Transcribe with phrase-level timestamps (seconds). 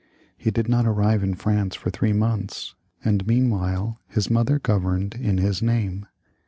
[0.35, 2.73] He did not arrive in France for three months,
[3.05, 6.07] and meanwhile his mother governed in his name.